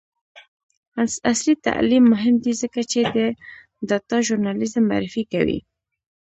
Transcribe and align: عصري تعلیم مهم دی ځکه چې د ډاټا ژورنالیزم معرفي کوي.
عصري 1.29 1.53
تعلیم 1.67 2.03
مهم 2.13 2.35
دی 2.43 2.53
ځکه 2.61 2.81
چې 2.91 2.99
د 3.15 3.17
ډاټا 3.89 4.17
ژورنالیزم 4.27 4.83
معرفي 4.91 5.23
کوي. 5.33 5.59